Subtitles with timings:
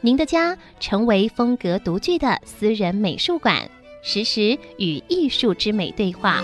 [0.00, 3.68] 您的家成为风格独具的私人美术馆，
[4.00, 6.40] 实时与艺术之美对话。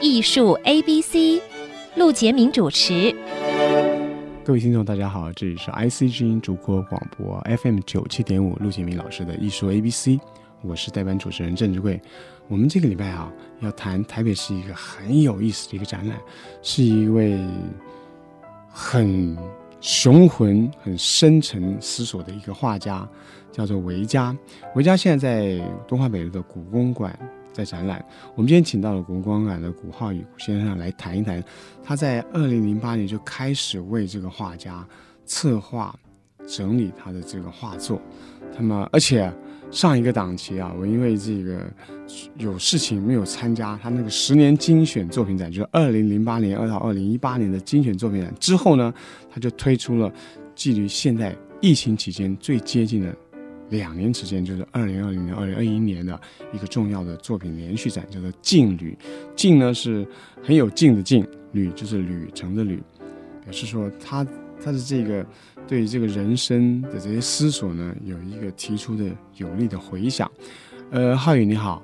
[0.00, 1.42] 艺术 A B C，
[1.94, 3.14] 陆杰明主持。
[4.42, 10.18] 各位听众，大家好，这里是 IC 之音主播广播 FM 九七点五，陆杰明老师的艺术 A B C，
[10.62, 12.00] 我是代班主持人郑志贵。
[12.48, 16.18] 我们这个礼拜啊，要谈台北市一个很有意思的一个展览，
[16.62, 17.38] 是一位
[18.70, 19.36] 很。
[19.80, 23.08] 雄浑、很深沉思索的一个画家，
[23.52, 24.36] 叫做维嘉。
[24.74, 27.16] 维嘉现在在东华北路的古公馆
[27.52, 28.04] 在展览。
[28.34, 31.42] 我们今天请到了古公馆的古浩宇先生来谈一谈，
[31.82, 34.86] 他在二零零八年就开始为这个画家
[35.24, 35.94] 策划、
[36.46, 38.00] 整理他的这个画作。
[38.56, 39.32] 那么，而且。
[39.70, 41.60] 上一个档期啊，我因为这个
[42.38, 48.92] 有事情没有参加他那个十年精选作品展，就是二零零八年二到二零一八年的精选作品展之后呢，
[49.30, 50.10] 他就推出了
[50.54, 53.14] 距离现在疫情期间最接近的
[53.68, 56.18] 两年时间，就是二零二零年、二零二一年的
[56.54, 58.96] 一个重要的作品连续展，叫做“劲旅”。
[59.36, 60.06] 劲呢是
[60.42, 62.82] 很有劲的劲，旅就是旅程的旅，
[63.44, 64.26] 表示说他
[64.64, 65.24] 他的这个。
[65.68, 69.04] 对于这个人生的这些思索呢，有一个提出的
[69.36, 70.28] 有力的回响。
[70.90, 71.82] 呃，浩宇你好，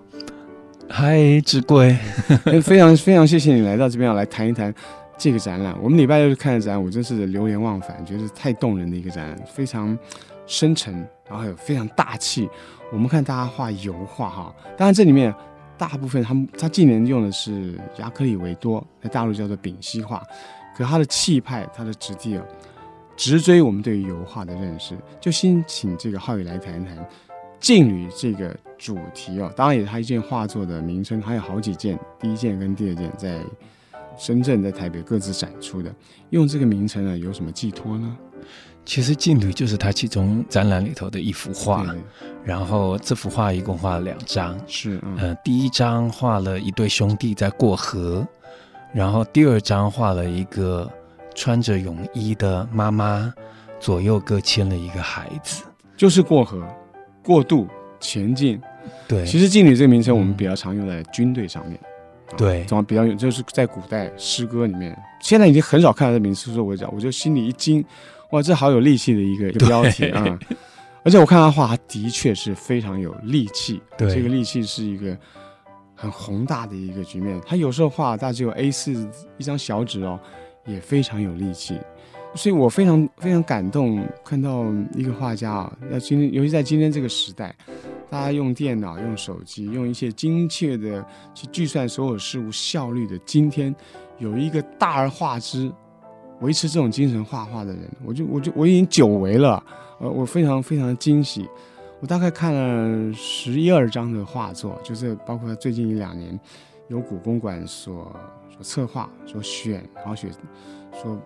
[0.89, 1.95] 嗨，志贵，
[2.65, 4.75] 非常非常谢谢你来到这边要来谈一谈
[5.19, 5.77] 这个展览。
[5.83, 9.97] 我们礼拜六去看的展览，我真是流连忘返，觉得太动人的一个展览，非常
[10.47, 10.95] 深沉，
[11.29, 12.49] 然后还有非常大气。
[12.91, 15.35] 我们看大家画油画哈，当然这里面
[15.77, 20.23] 大部分他们他近年用的是亚克力为多，在大陆叫做丙烯画，
[20.75, 22.45] 可是他的气派，他的质地啊。
[23.17, 26.97] 直追我们对于油画的认识，就先请这个浩宇来谈一谈
[27.61, 29.53] “劲旅”这个主题哦。
[29.57, 33.39] 当然，也是他一件画作的名称，还有好几件，第一件跟第二件在
[34.19, 35.95] 深圳、在台北各自展出的。
[36.31, 38.17] 用这个名称呢，有什么寄托呢？
[38.85, 41.87] 其实“劲旅”就是他其中展览里头的一幅画。
[42.43, 48.27] 然后这幅画一共画了两张，是嗯、呃，第一张画了一对兄弟在过河，
[48.93, 50.91] 然后第二张画了一个。
[51.35, 53.33] 穿着泳衣的妈妈，
[53.81, 55.65] 左右各牵了一个孩子，
[55.97, 56.67] 就是过河、
[57.23, 57.67] 过渡、
[58.01, 58.61] 前进。
[59.09, 61.79] 对，其实“妓女”这个名称我们比较常用在军队上面。
[62.37, 66.53] 对，总比较用，就是在古代诗歌里面，现在已经很少看到这名字。
[66.53, 67.85] 说我讲，我就心里一惊，
[68.31, 70.39] 哇，这好有力气的一个，一个标题啊！
[71.05, 73.81] 而且我看他画，他的确是非常有力气。
[73.97, 75.17] 对，这个力气是一个
[75.95, 77.41] 很宏大的一个局面。
[77.47, 78.93] 他有时候画，大概只有 A 四
[79.39, 80.19] 一张小纸哦。
[80.67, 81.79] 也非常有力气，
[82.35, 84.65] 所以我非常非常感动，看到
[84.95, 87.55] 一个画家啊，在今天，尤其在今天这个时代，
[88.11, 91.05] 大家用电脑、用手机、用一些精确的
[91.35, 93.75] 去计算所有事物效率的今天，
[94.19, 95.71] 有一个大而化之，
[96.41, 99.63] 维持这种精神画画的人，我就我就我已经久违了，
[100.01, 101.47] 呃，我非常非常的惊喜。
[102.01, 106.39] 我大概看了十一二张的画作，就是包括最近一两年
[106.89, 108.15] 由古公馆所。
[108.55, 110.31] 所策划、说选，然后选，
[110.93, 111.21] 说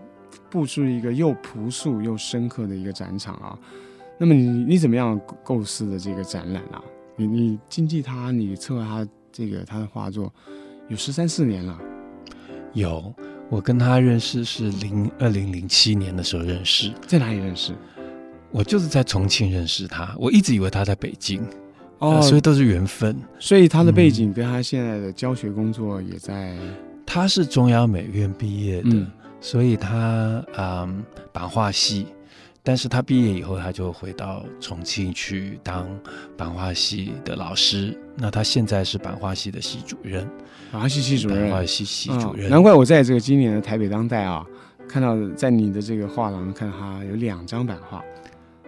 [0.48, 3.58] 布置一个又朴素又深刻的一个展场啊。
[4.18, 6.82] 那么你你怎么样构思的这个展览啊？
[7.16, 10.32] 你你经济他，你策划他这个他的画作，
[10.88, 11.78] 有十三四年了。
[12.72, 13.14] 有，
[13.50, 16.90] 我跟他认识是零二零零七年的时候认识。
[17.06, 17.74] 在哪里认识？
[18.50, 21.42] 我就是在重庆认识他，我一直以为他在北京。
[21.98, 23.14] 哦、呃，所以都是缘分。
[23.38, 26.56] 所以他的背景跟他现在的教学工作也在。
[27.10, 29.10] 他是中央美院毕业的，嗯、
[29.40, 31.02] 所以他嗯
[31.32, 32.06] 版画系，
[32.62, 35.88] 但是他毕业以后他就回到重庆去当
[36.36, 37.98] 版画系的老师。
[38.14, 40.22] 那他现在是版画系的系主任，
[40.70, 42.46] 版画系系主任，版画系系主任。
[42.46, 42.50] 哦。
[42.50, 44.44] 难怪我在这个今年的台北当代啊，
[44.86, 48.04] 看到在你的这个画廊看到他有两张版画，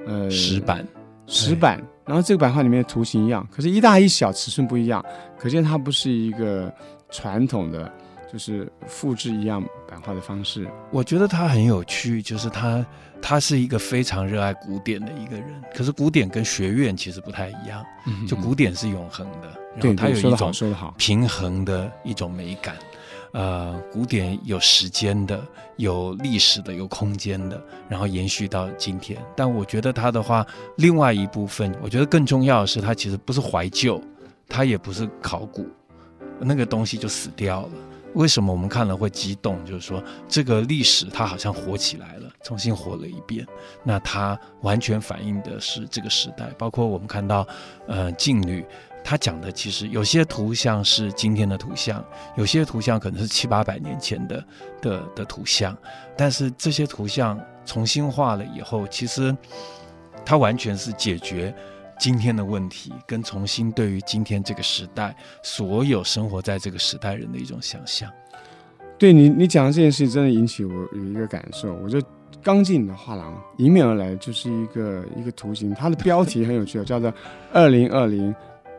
[0.06, 0.88] 呃，石板，
[1.26, 1.78] 石板。
[2.06, 5.04] 然后这个版画里面的图形一样，可是一大一小，尺寸不一样，
[5.38, 6.72] 可见它不是一个
[7.10, 7.92] 传统的。
[8.32, 12.22] 就是复制一样版画的方式，我觉得他很有趣。
[12.22, 12.84] 就是他，
[13.20, 15.46] 他是一个非常热爱古典的一个人。
[15.74, 20.52] 可是古典跟学院其实不太一样，嗯、就古典是永恒的，然后它有一种
[20.96, 22.76] 平衡的一种美感。
[23.32, 25.40] 呃古典有时间的、
[25.76, 29.20] 有历史的、有空间的，然后延续到今天。
[29.36, 30.44] 但我觉得他的话，
[30.78, 34.02] 另外一部分，我觉得更重要的是，他其实不是怀旧，
[34.48, 35.64] 他也不是考古，
[36.40, 37.70] 那个东西就死掉了。
[38.14, 39.64] 为什么我们看了会激动？
[39.64, 43.46] 就是说，这个历史它好像活起来了，重新活了一遍。
[43.84, 47.46] 那它完全反映的是这个时代，包括我们看到，
[47.86, 48.64] 呃，镜女，
[49.04, 52.04] 他讲的其实有些图像是今天的图像，
[52.36, 54.44] 有些图像可能是七八百年前的
[54.82, 55.76] 的的图像，
[56.16, 59.34] 但是这些图像重新画了以后，其实
[60.24, 61.54] 它完全是解决。
[62.00, 68.10] 今天的问题，跟重新对于今天这个时代所有生活在这个时代人的一种想象。
[68.98, 71.74] 对你，你讲的这件事真的引起我有一个感受。
[71.74, 72.00] 我就
[72.42, 77.12] 刚进你的画廊，迎面而来就是一个一个图形，它的标题很有趣，叫做
[77.52, 78.34] “二零二零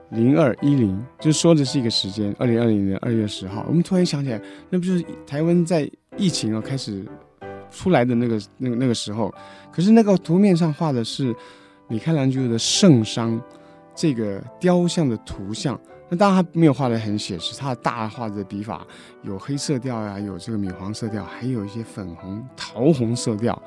[0.09, 3.63] 零二一零”，就说的是一个时间，二零二零年二月十号。
[3.67, 4.41] 我们突然想起来，
[4.71, 5.87] 那不就是台湾在
[6.17, 7.05] 疫情啊开始
[7.69, 9.31] 出来的那个那个那个时候？
[9.71, 11.35] 可是那个图面上画的是。
[11.91, 13.37] 米开朗基罗的圣殤
[13.93, 15.77] 这个雕像的图像，
[16.07, 18.87] 那当然他没有画得很写实，他的大画的笔法
[19.23, 23.61] 有黑色调呀，有这个米黄色调，还有一些粉红、桃红色调，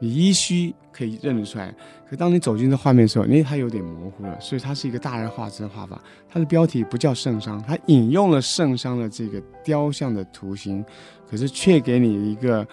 [0.00, 1.74] 你依稀可以认得出来。
[2.08, 6.00] 可当你走进这画面的时候，因为它有点模糊了，所以它是一个大而化之的画法。
[6.30, 10.82] 它的标题不叫圣殤，它引用了圣殤的这个雕像的图形，
[11.28, 12.66] 可是却给你一个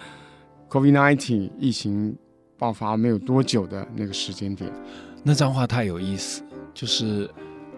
[0.70, 2.16] COVID-19 疫情。
[2.64, 4.72] 爆发没有多久的那个时间点，
[5.22, 6.42] 那张画太有意思。
[6.72, 7.28] 就是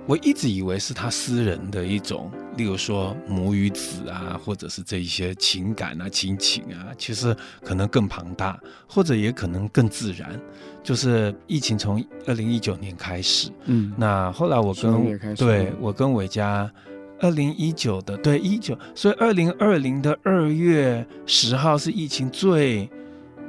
[0.07, 10.41] 我一直以为是他私人的一种，例如说母与子啊，或者是这一些情感啊、亲情啊，其实可能更庞大，或者也可能更自然。
[10.85, 16.71] 就是疫情从二零一九年开始，嗯，那后来我跟对我跟伟嘉，
[17.19, 22.89] 二零一九的对一九，所以二零二零的二月十号是疫情最。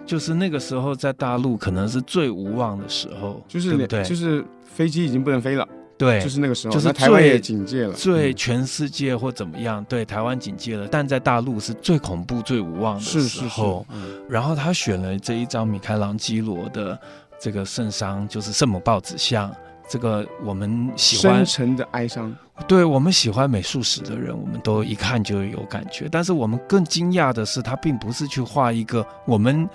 [0.08, 4.04] 就是那个时候，在大陆可能是最无望的时候，就是对对？
[4.04, 5.68] 就是飞机已经不能飞了，
[5.98, 13.20] 对，就是那个时候，就是台湾也警戒了，最全世界或怎么样，对，台湾警戒了，但在大陆是最恐怖、最无望的时
[13.50, 13.86] 候。
[13.90, 14.26] 是是是。
[14.30, 16.98] 然后他选了这一张米开朗基罗的
[17.40, 19.54] 这个圣殤，就是圣母抱子像。
[19.90, 22.36] 这个我们喜欢深沉的哀伤，
[22.68, 26.10] 对我们喜欢美术史的人，我们都一看就有感觉。
[26.12, 29.66] 但是我们更惊讶的是，他并不是去画一个我们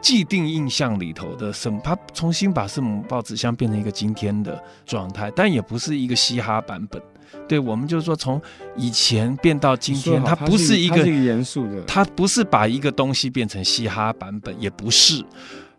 [0.00, 7.00] 既定印象里头的圣，他重新把圣母抱纸箱变成一个今天的状态，但也不是一个嘻哈版本。
[7.46, 8.40] 对，我们就是说，从
[8.74, 15.22] 以前变到今天，它不是一个严肃的，它不是把一个东西变成嘻哈版本，也不是。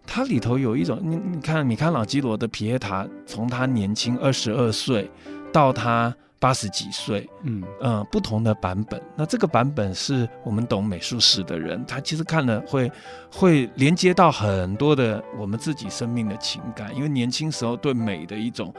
[0.06, 5.10] 它里头有一种，你你看米开朗基罗的皮耶塔，从他年轻二十二岁
[5.52, 7.64] 到他八十几岁，嗯
[8.12, 9.02] 不同的版本。
[9.16, 12.92] 那这个版本是我们懂美术史的人，他其实看了会
[13.32, 18.74] 会连接到很多的我们自己生命的情感，因为年轻时候对美的一种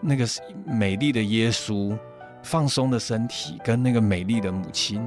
[0.00, 0.26] 那个
[0.64, 1.96] 美丽的耶稣、
[2.42, 5.00] 放松的身体跟那个美丽的母亲，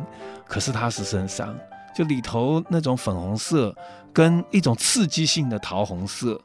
[0.47, 1.55] 可是他是身上，
[1.93, 3.75] 就里头那种粉红色。
[4.11, 6.41] 跟一种刺激性的桃红色，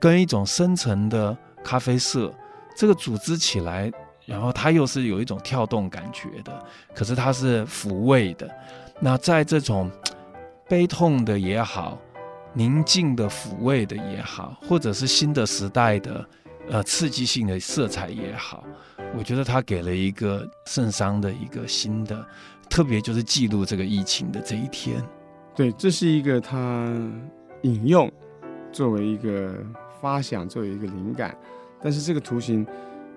[0.00, 2.32] 跟一种深沉的咖啡色，
[2.74, 3.92] 这个组织起来，
[4.32, 8.50] 然后它又是有一种跳动感觉的，可是它是抚慰的。
[8.98, 9.90] 那在这种
[10.66, 11.98] 悲痛的也好，
[12.54, 16.26] 宁静的抚慰的也好，或者是新的时代的
[16.70, 18.64] 呃刺激性的色彩也好，
[19.18, 22.26] 我觉得它给了一个圣殤的一个新的，
[22.70, 25.04] 特别就是记录这个疫情的这一天。
[25.54, 26.90] 对，这是一个他
[27.60, 28.10] 引用
[28.72, 29.54] 作为一个
[30.00, 31.36] 发想，作为一个灵感。
[31.84, 32.64] 但是这个图形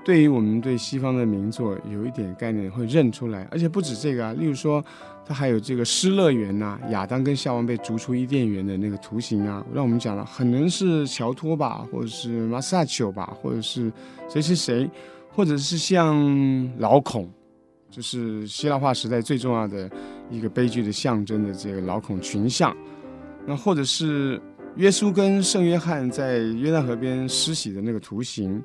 [0.05, 4.81] 对于我们对西方的名作有一点概念会认出来，而且不止这个啊，例如说
[5.25, 13.91] 它还有这个失乐园呐，亚当跟夏娃被逐出伊甸园的那个图形啊，让我们讲了，可能是乔托吧，或者是马萨丘吧，或者是
[14.29, 14.89] 谁谁谁，
[15.33, 17.27] 或者是像老孔。
[17.91, 19.89] 就是希腊化时代最重要的
[20.29, 22.75] 一个悲剧的象征的这个老孔群像，
[23.47, 24.41] 那或者是
[24.75, 28.61] 耶稣跟圣约翰在约旦河边施洗的那个图形，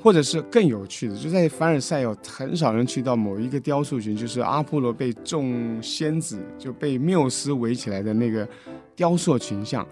[0.00, 8.48] 或者是更有趣的，就在凡尔赛有很少人去到某一个雕塑群，就是阿波罗被众仙子就被缪斯围起来的那个
[8.94, 9.86] 雕塑群像，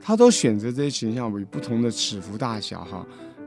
[0.00, 3.06] 他都选择这些群像为不同的尺幅大小哈。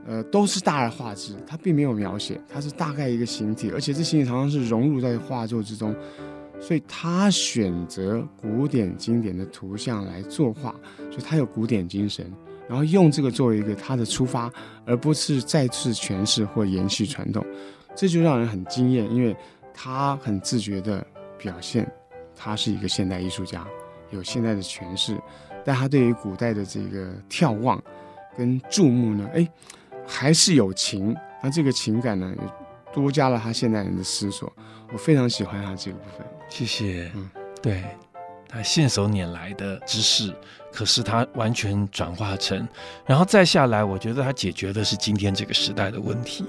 [0.09, 5.93] 呃，都是大而化之，他并没有描写，他是大概一个形体，而且这形体常常是融入在画作之中，
[6.61, 10.73] 所以他选择古典经典的图像来作画，
[11.11, 12.31] 所以他有古典精神，
[12.67, 14.51] 然后用这个作为一个他的出发，
[14.85, 17.45] 而不是再次诠释或延续传统，
[17.95, 19.35] 这就让人很惊艳，因为
[19.73, 21.05] 他很自觉的
[21.37, 21.89] 表现
[22.35, 23.65] 他是一个现代艺术家，
[24.11, 25.17] 有现代的诠释，
[25.65, 27.81] 但他对于古代的这个眺望
[28.37, 29.47] 跟注目呢，哎，
[30.05, 31.15] 还是有情。
[31.41, 34.51] 那这个情感呢，也多加了他现代人的思索。
[34.91, 36.25] 我非常喜欢他这个部分。
[36.49, 37.11] 谢谢。
[37.15, 37.29] 嗯，
[37.61, 37.83] 对，
[38.47, 40.33] 他信手拈来的知识，
[40.71, 42.67] 可是他完全转化成，
[43.05, 46.45] 然后再下来，我觉得他解决的是今天这个时代的问题。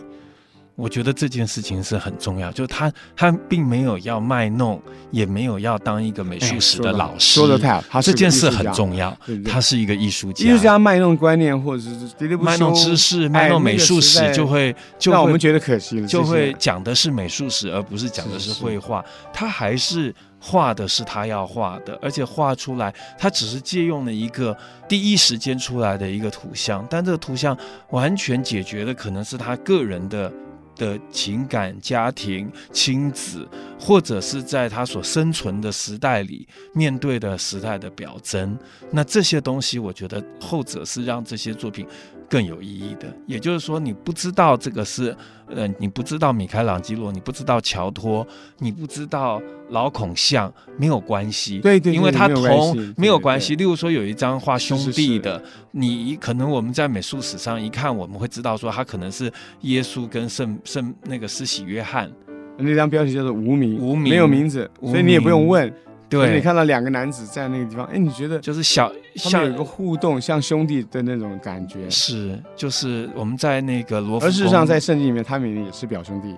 [0.76, 7.34] 我觉得这件事情是很重要，就是他他并没有要卖弄，也没有要当一个美术史的老师。
[7.34, 9.12] 说的太好，他这件事很重要。
[9.44, 19.04] 他是一个艺术家，艺术家卖弄观念或者是卖弄知识，卖弄美术史就会就让我们觉得可惜了，就会讲的是美术史，而不是讲的是绘画。
[19.32, 24.56] 他还是画的是他要画的，而且画出来，他只是借用了一个
[24.88, 27.56] 第一时间出来的一个图像，但这个图像
[27.90, 30.32] 完全解决的可能是他个人的。
[30.78, 33.44] 的情感、家庭、亲子，
[33.80, 38.56] 或者是在他所生存的时代里面对的时代的表征，
[38.92, 41.84] 那这些东西，我觉得后者是让这些作品
[42.28, 43.06] 更有意义的。
[43.26, 45.16] 也就是说，你不知道这个是。
[45.50, 48.26] 呃，你不知道米开朗基罗，你不知道乔托，
[48.58, 51.58] 你不知道老孔像，没有关系。
[51.60, 53.56] 对对，因为他同没有，关系。
[53.56, 59.32] 例如说，有一张画兄弟的，你可能我们在美术史上一看，我们会知道说他可能是
[59.62, 62.12] 耶稣跟圣圣那个施洗约翰。
[62.58, 65.72] 那张标题叫做无名，无名，没有名字，所以你也不用问。
[66.08, 71.88] 对，你看到两个男子在那个地方，哎，你觉得就是小像有一个互动，像兄弟的那种感觉。
[71.90, 76.34] 是，就是我们在那个罗而事实上在圣经里面，他们也是表兄弟，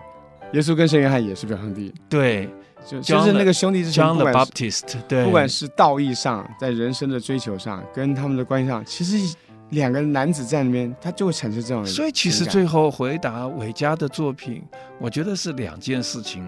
[0.53, 1.95] 耶稣跟圣约翰也是表兄弟。
[2.09, 2.49] 对，
[2.85, 9.37] 就就是那个兄弟之情，不管是对，不管是道义上，在人生的追求上，跟他们的关系上，其实
[9.69, 11.87] 两个男子在里面，他就会产生这种。
[11.87, 14.65] 所以其实最后回答韦家的作品，
[14.99, 16.45] 我觉得是两件事情。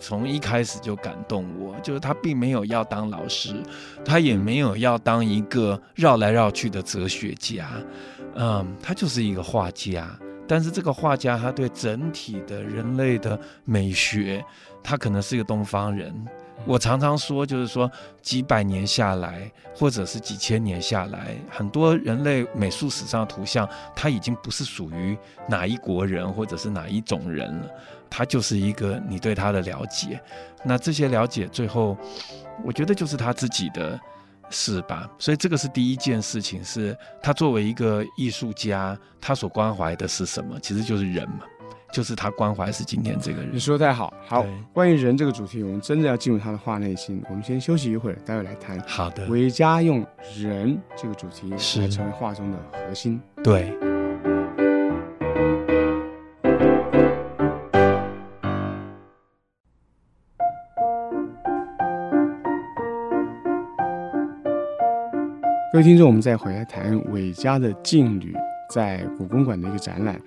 [0.00, 3.54] 从一开始就感动我，就是他并没有要当老师，
[4.04, 7.68] 他也没有要当一个绕来绕去的哲学家，
[8.34, 10.08] 嗯，他就是一个画家。
[10.48, 14.44] 但是这个画家，他对整体的人类的美学，
[14.82, 16.12] 他可能是一个东方人。
[16.66, 17.90] 我常常说，就是说
[18.22, 25.16] 几百年下来，或者是几千年下来，很多人类美术史上的图像，它已经不是属于
[25.48, 27.70] 哪一国人或者是哪一种人了。
[28.10, 30.20] 它就是一个你对他的了解，
[30.64, 31.96] 那这些了解最后，
[32.64, 33.98] 我觉得就是他自己的
[34.50, 35.08] 事吧。
[35.16, 40.58] 所以这个是第一件事情，是他作为一个艺术家，他所关怀的是什么？
[40.60, 41.44] 其实就是人嘛，
[41.92, 43.50] 就是他关怀是今天这个人。
[43.52, 44.46] 你说的太好，好。
[44.72, 47.22] 关于人这个主题，我们真的要进入他的画内心。
[47.28, 48.78] 我们先休息一会儿，待会来谈。
[48.86, 49.26] 好的。
[49.28, 50.06] 韦嘉用
[50.38, 53.20] 人这个主题来成为画中的核心。
[53.42, 53.76] 对。
[65.72, 68.32] 各位听众，我们再回来谈韦家的《静旅》
[68.74, 70.20] 在古公馆的一个展览。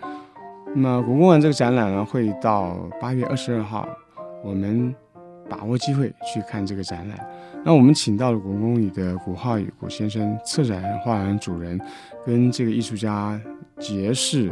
[0.75, 3.87] 那么，故宫馆这个展览呢，会到八月二十二号，
[4.43, 4.93] 我们
[5.47, 7.17] 把握机会去看这个展览。
[7.63, 11.79] 那我们请到了故宫里的古浩宇古先生，策展人、画廊主人，
[12.25, 13.39] 跟这个艺术家
[13.79, 14.51] 结识、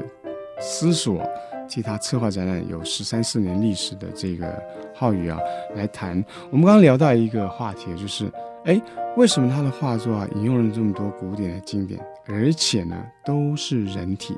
[0.60, 1.28] 思索，
[1.68, 4.62] 替他策划展览有十三四年历史的这个
[4.94, 5.40] 浩宇啊，
[5.76, 6.24] 来谈。
[6.52, 8.32] 我们刚刚聊到一个话题，就是。
[8.64, 8.80] 哎，
[9.18, 14.36] 为什么他的画作啊引用了这么多古典的经典，而且呢都是人体，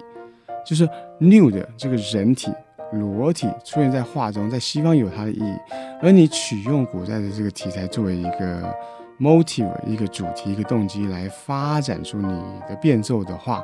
[0.65, 0.88] 就是
[1.20, 2.51] nude 这个人体
[2.91, 5.55] 裸体出现在画中，在西方有它的意义，
[6.01, 8.74] 而你取用古代的这个题材作为一个
[9.20, 13.63] motive 一个主题一个动机来发展出你的变奏的话，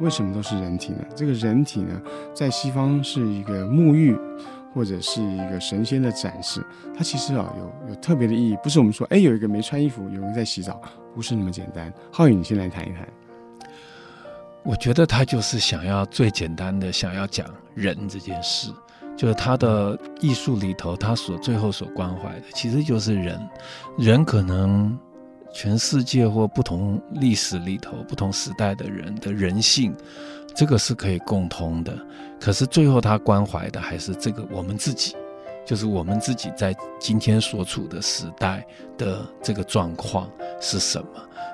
[0.00, 1.04] 为什么都是人体呢？
[1.14, 2.00] 这个人体呢，
[2.34, 4.16] 在西方是一个沐浴。
[4.72, 6.64] 或者是一个神仙的展示，
[6.96, 10.80] 它其实啊有有特别的意义，不是我们说哎有一个没穿衣服，有人在洗澡，
[11.12, 11.92] 不是那么简单。
[12.12, 13.04] 浩宇，你先来谈一谈。
[14.62, 18.70] 我觉得他就是想要最简单的，想要讲人这件事，
[19.16, 23.40] 就是他的艺术里头，他所最后所关怀的，其实就是人。
[23.96, 24.96] 人可能
[25.52, 29.96] 全世界或不同历史里头、不同时代的人的人性。
[30.54, 31.96] 这个是可以共通的，
[32.38, 35.16] 可是最后他关怀的还是这个我们自己，
[35.64, 38.66] 就是我们自己在今天所处的时代
[38.98, 40.28] 的这个状况
[40.60, 41.08] 是什么，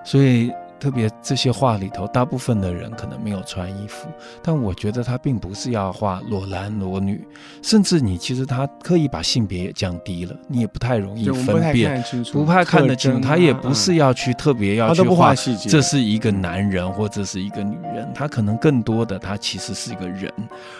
[0.04, 0.50] 所以。
[0.78, 4.08] 特别这些画里头，大部分的人可能没有穿衣服，
[4.42, 7.26] 但我觉得他并不是要画裸男裸女，
[7.62, 13.20] 甚至你其实他刻意把性别也降低了，你也不太容易分辨，不怕看得清楚。
[13.20, 20.32] 他也不是要去特别要去画这是一个男人或者是一个女人，他可能更多的他其实是一个人，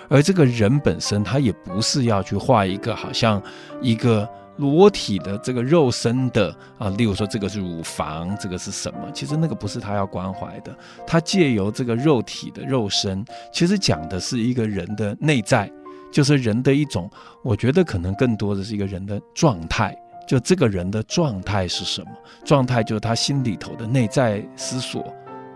[0.08, 3.42] 而这个人本身他也不是要去画一个好像
[3.80, 4.28] 一个。
[4.56, 9.10] 裸体的这个肉身的啊，例如说这个是乳房，这个是什么？
[9.12, 10.76] 其实那个不是他要关怀的。
[11.06, 15.70] 他借由这个肉体的肉身，其实讲的是一个人的内在，
[16.10, 17.10] 就是人的一种，
[17.42, 19.96] 我觉得可能更多的是一个人的状态。
[20.26, 22.08] 就这个人的状态是什么？
[22.44, 25.04] 状态就是他心里头的内在思索，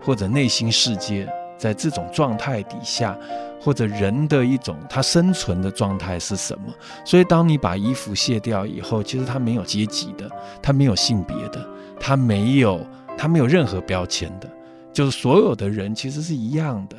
[0.01, 1.27] 或者内心世界，
[1.61, 3.15] 在这种状态底下。
[3.63, 6.73] 或者人的一种他生存的状态是什么？
[7.05, 10.27] 所以当你把衣服卸掉以后，其实他没有阶级的，
[10.63, 11.63] 他没有性别的，
[11.99, 12.83] 他没有
[13.15, 14.49] 他没有任何标签的，
[14.91, 16.97] 就是所有的人其实是一样的。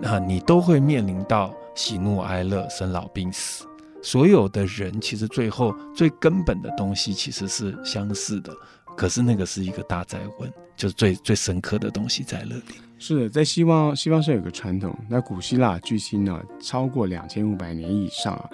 [0.00, 3.66] 那你都会面临到喜怒哀乐、生老病死，
[4.00, 8.52] 所有的人其实最后最根本的东西其实是相似的。
[8.98, 12.80] 可是那个是一个大灾问，就是最最深刻的东西在那里。
[12.98, 18.50] 是的，在西方，西方是有个传统，那古希腊距今呢超过两千五百年以上啊。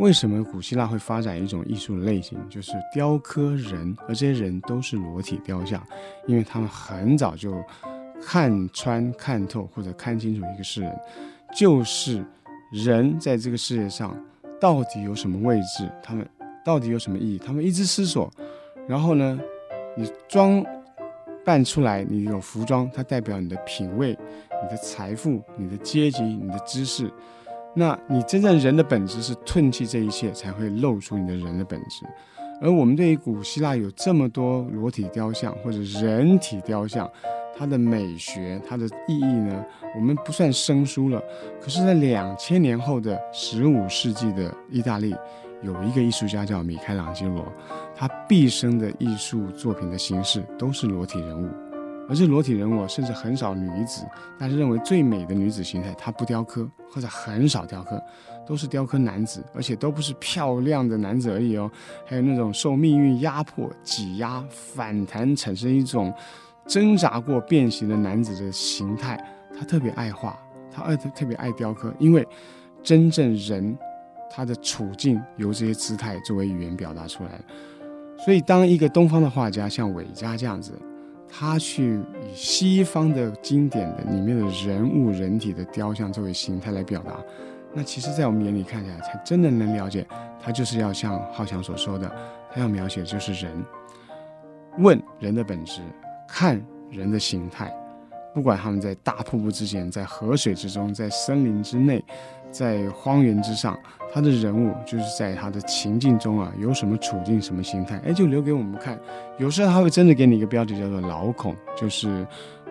[0.00, 5.80] 为什么古希腊会发展一种艺术类型，就是雕刻人，而这些人都是裸体雕像，
[6.26, 7.54] 因为他们很早就
[8.20, 10.92] 看穿、看透或者看清楚一个世人，
[11.56, 12.26] 就是
[12.72, 14.20] 人在这个世界上
[14.60, 16.28] 到底有什么位置，他们
[16.64, 18.28] 到底有什么意义，他们一直思索，
[18.88, 19.38] 然后呢，
[19.96, 20.64] 你装。
[21.46, 24.16] 扮出来，你有服装，它代表你的品味、
[24.62, 27.12] 你的财富、你的阶级、你的知识。
[27.74, 32.06] 那你真正人的本质是褪去这一切，才会露出你的人的本质。
[32.62, 37.06] 而我们对于古希腊有这么多裸体雕像或者人体雕像，
[37.54, 39.62] 它的美学、它的意义呢？
[39.94, 41.22] 我们不算生疏了。
[41.60, 45.14] 可是，在两千年后的十五世纪的意大利，
[45.62, 47.44] 有一个艺术家叫米开朗基罗。
[47.94, 51.48] 他毕生的艺术作品的形式都是裸体人物，
[52.08, 54.04] 而这裸体人物甚至很少女子，
[54.38, 58.02] 但是认为最美的女子形态，他不雕刻或者很少雕刻，
[58.46, 61.70] 都是雕刻男子，而且都不是漂亮的男子而已哦，
[62.04, 66.12] 还有那种受命运压迫、挤压、反弹，产生一种
[66.66, 69.18] 挣扎过变形的男子的形态。
[69.56, 70.36] 他特别爱画，
[70.72, 72.26] 他爱特特别爱雕刻，因为
[72.82, 73.78] 真正人
[74.30, 77.40] 他的处境由这些姿态作为语言表达出来。
[78.24, 80.72] 所以，当一个东方的画家像韦家这样子，
[81.28, 87.16] 他去以西方的经典的里面的人物人体的雕像作为形态来表达，
[87.72, 90.06] 那其实，在我们眼里看起来，才真的能了解，
[90.40, 92.10] 他就是要像浩翔所说的，
[92.52, 93.52] 他要描写就是人，
[94.78, 95.82] 问人的本质，
[96.28, 97.74] 看人的形态，
[98.32, 102.02] 不管他们在大瀑布之前，在河水之中，在森林之内。
[102.54, 103.76] 在荒原之上，
[104.12, 108.96] 他的人物就是在他的情境中啊，有什么处境、什么心态，哎，就留给我们看。
[109.38, 112.24] 有时候他会真的给你一个标题，叫做“老孔”，就是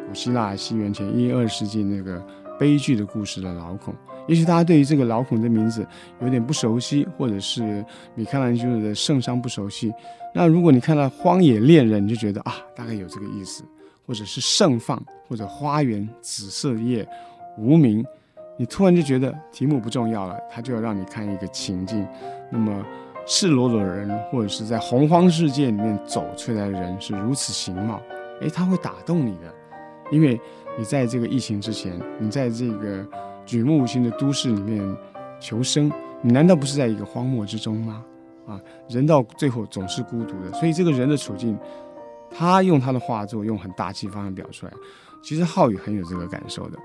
[0.08, 2.26] 古希腊西元前一二世纪那个
[2.58, 3.94] 悲剧的故事的老孔。
[4.26, 5.86] 也许大家对于这个老孔的名字
[6.22, 9.92] 有点不熟悉，或者是米开朗基罗的圣殤不熟悉。
[10.34, 13.66] 那如果你看到《荒野恋人》，你就觉得啊，大概有这个意思，
[14.08, 17.06] 或者是盛放，或者花园、紫色夜、
[17.58, 18.02] 无名。
[18.58, 22.08] 你突然就觉得题目不重要了，他就要让你看一个情境。
[22.52, 22.86] 那么
[23.26, 28.02] 赤裸裸的人，或者是在洪荒世界里面走出来的人是如此形貌，
[28.42, 29.54] 诶，他会打动你的，
[30.12, 30.40] 因为
[30.78, 33.06] 你在这个疫情之前，你在这个
[33.46, 34.98] 举目无亲的都市里面
[35.40, 38.06] 求生，你难道不是在一个荒漠之中吗？
[38.46, 41.58] 啊，人到最后总是孤独的，所以这个人的处境，
[42.30, 44.74] 他用他的画作用很大气方式表出来。
[45.24, 46.78] 其实浩宇很有这个感受的。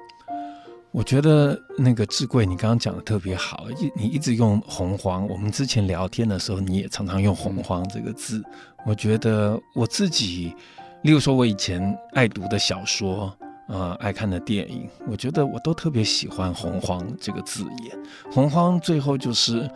[0.90, 8.42] 我觉得那个志贵，你刚刚讲的特别好，一你一直用洪荒，我们之前聊天的时候，你也常常用洪荒这个字。
[8.86, 10.54] 我觉得我自己，
[11.02, 13.32] 例如说，我以前爱读的小说，
[13.68, 17.96] 呃，爱看的电影，我觉得我都特别喜欢洪荒这个字眼。
[18.32, 19.70] 洪荒最后就是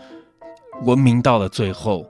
[0.85, 2.07] 文明到了最后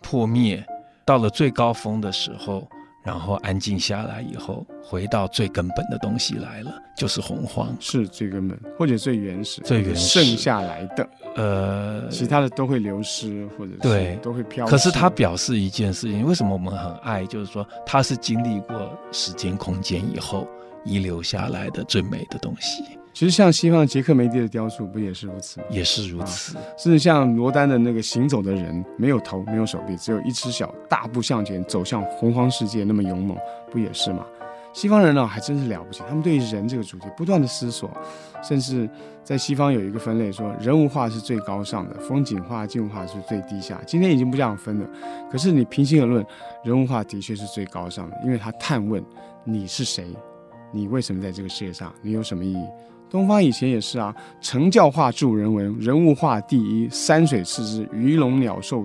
[0.00, 0.64] 破灭，
[1.04, 2.66] 到了最高峰的时候。
[3.08, 11.08] 然后安静下来以后，回到最根本的东西来了，就是洪荒，是最根本或者最原始、最原始剩下来的。
[11.34, 14.66] 呃，其他的都会流失，或者是对都会飘。
[14.66, 17.24] 可是它表示一件事情，为什么我们很爱？
[17.24, 20.46] 就是说，它是经历过时间、空间以后
[20.84, 22.84] 遗留下来的最美的东西。
[23.18, 25.66] 其实像西方的杰克梅蒂的雕塑，不也是如此吗？
[25.70, 26.56] 也是如此。
[26.56, 33.36] 啊、甚至像罗丹的那个行走的人，没有头，没有手臂，只有一只脚，大步向前走向洪荒世界，那么勇猛，
[33.72, 34.24] 不也是吗？
[34.72, 37.90] 西方人呢，还真是了不起，他们对于人这个主题不断的思索，
[38.40, 38.88] 甚至
[39.24, 43.80] 在西方有一个分类说，人物画是最高尚的，风景画、静物画是最低下。
[43.84, 44.88] 今天已经不这样分了，
[45.28, 46.24] 可是你平心而论，
[46.62, 49.04] 人物画的确是最高尚的，因为他探问
[49.42, 50.06] 你是谁，
[50.72, 52.64] 你为什么在这个世界上，你有什么意义。
[53.10, 58.84] 东方以前也是啊，成教化助人文，人物画第一，山水次之，鱼龙鸟兽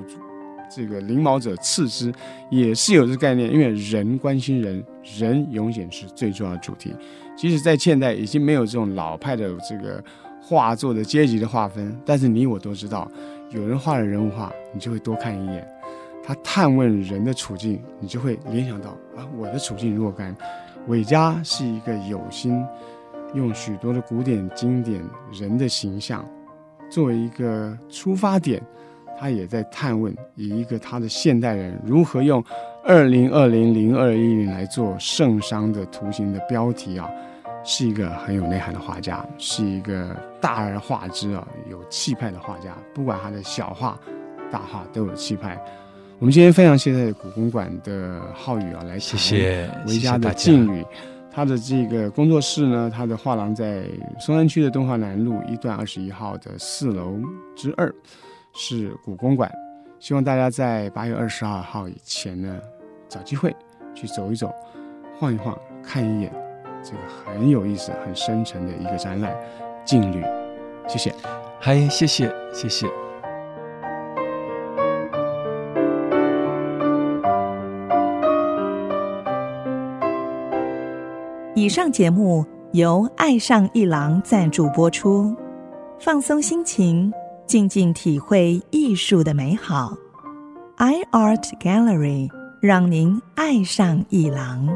[0.73, 2.11] 这个灵毛者次之，
[2.49, 3.51] 也是有这个概念。
[3.51, 4.83] 因为人关心人，
[5.19, 6.95] 人永远是最重要的主题。
[7.35, 10.01] 即使在现代，已经没有这种老派的这个
[10.41, 13.11] 画作的阶级的划分，但是你我都知道，
[13.51, 15.67] 有人画了人物画，你就会多看一眼。
[16.25, 20.33] 他探问人的处境，你就会联想到啊，我的处境若干。
[20.87, 22.63] 韦家是一个有心
[23.33, 26.25] 用许多的古典经典人的形象
[26.89, 28.61] 作为一个出发点，
[29.17, 32.43] 他也在探问以一个他的现代人如何用
[32.83, 37.09] 二零二零零二一零来做圣商的图形的标题啊，
[37.63, 42.75] 是一个很有内涵的画家，是一个大而化之啊，有气派的画家。
[42.93, 43.97] 不管他的小画、
[44.51, 45.57] 大画都有气派。
[46.23, 50.81] 我们今天非常谢谢古公馆的浩宇啊，来谢谢维嘉的静语。
[51.29, 53.83] 他的这个工作室呢，他的画廊在
[54.21, 57.19] 松山区的敦化南路一段二十一号的四楼
[57.57, 57.93] 之二，
[58.53, 59.51] 是古公馆。
[59.99, 62.57] 希望大家在八月二十二号以前呢，
[63.09, 63.53] 找机会
[63.93, 64.49] 去走一走、
[65.19, 66.31] 晃一晃、看一眼
[66.81, 69.33] 这个很有意思、很深沉的一个展览
[69.83, 70.21] 《静旅》。
[70.87, 71.13] 谢谢，
[71.59, 72.87] 嗨，谢谢，谢谢。
[81.63, 85.33] 以上节目由爱上一郎赞助播出，
[85.97, 87.09] 放松心情，
[87.47, 89.95] 静静体会艺术的美好。
[90.75, 94.67] iArt Gallery 让您爱上一郎。